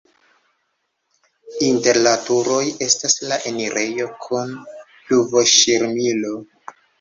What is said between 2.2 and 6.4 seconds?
turoj estas la enirejo kun pluvoŝirmilo.